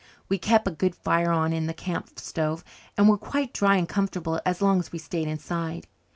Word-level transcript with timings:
We 0.29 0.39
kept 0.39 0.67
a 0.67 0.71
good 0.71 0.95
fire 0.95 1.29
on 1.31 1.53
in 1.53 1.67
the 1.67 1.75
camp 1.75 2.17
stove 2.19 2.63
and 2.97 3.07
were 3.07 3.19
quite 3.19 3.53
dry 3.53 3.75
and 3.75 3.87
comfortable 3.87 4.41
as 4.47 4.59
long 4.59 4.79
as 4.79 4.91
we 4.91 4.97
stayed 4.97 5.27
inside. 5.27 5.85